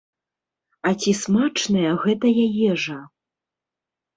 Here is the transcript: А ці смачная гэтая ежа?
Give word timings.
А 0.89 0.93
ці 1.03 1.11
смачная 1.19 1.91
гэтая 2.07 2.45
ежа? 2.71 2.99